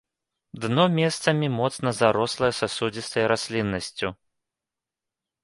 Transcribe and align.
Дно 0.61 0.85
месцамі 0.99 1.49
моцна 1.57 1.89
зарослае 1.99 2.49
сасудзістай 2.61 3.23
расліннасцю. 3.35 4.07